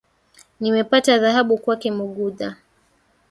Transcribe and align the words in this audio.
Nimepata 0.59 1.13
dhahabu 1.21 1.55
kwake 1.63 1.89
Mugudha 1.97 2.49